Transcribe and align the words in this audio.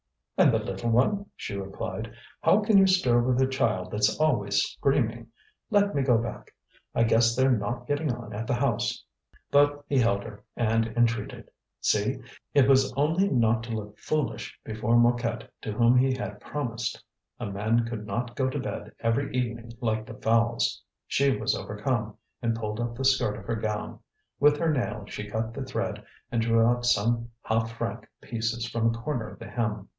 "And 0.35 0.51
the 0.51 0.57
little 0.57 0.89
one?" 0.89 1.27
she 1.35 1.55
replied. 1.55 2.11
"How 2.41 2.61
can 2.61 2.77
one 2.79 2.87
stir 2.87 3.21
with 3.21 3.39
a 3.39 3.45
child 3.47 3.91
that's 3.91 4.19
always 4.19 4.63
screaming? 4.63 5.27
Let 5.69 5.93
me 5.93 6.01
go 6.01 6.17
back, 6.17 6.55
I 6.95 7.03
guess 7.03 7.35
they're 7.35 7.51
not 7.55 7.85
getting 7.85 8.11
on 8.11 8.33
at 8.33 8.47
the 8.47 8.55
house." 8.55 9.03
But 9.51 9.85
he 9.87 9.99
held 9.99 10.23
her 10.23 10.43
and 10.55 10.87
entreated. 10.97 11.51
See! 11.79 12.17
it 12.55 12.67
was 12.67 12.91
only 12.93 13.29
not 13.29 13.61
to 13.65 13.71
look 13.75 13.99
foolish 13.99 14.59
before 14.63 14.97
Mouquet 14.99 15.47
to 15.61 15.71
whom 15.71 15.95
he 15.95 16.11
had 16.15 16.41
promised. 16.41 17.03
A 17.39 17.45
man 17.45 17.85
could 17.85 18.07
not 18.07 18.35
go 18.35 18.49
to 18.49 18.57
bed 18.59 18.91
every 19.01 19.31
evening 19.35 19.71
like 19.79 20.07
the 20.07 20.15
fowls. 20.15 20.81
She 21.05 21.37
was 21.37 21.53
overcome, 21.53 22.17
and 22.41 22.55
pulled 22.55 22.79
up 22.79 22.95
the 22.95 23.05
skirt 23.05 23.37
of 23.37 23.45
her 23.45 23.55
gown; 23.55 23.99
with 24.39 24.57
her 24.57 24.73
nail 24.73 25.05
she 25.07 25.29
cut 25.29 25.53
the 25.53 25.63
thread 25.63 26.03
and 26.31 26.41
drew 26.41 26.65
out 26.65 26.87
some 26.87 27.29
half 27.43 27.73
franc 27.77 28.07
pieces 28.21 28.67
from 28.67 28.87
a 28.87 28.97
corner 28.97 29.27
of 29.27 29.37
the 29.37 29.45
hem. 29.47 29.87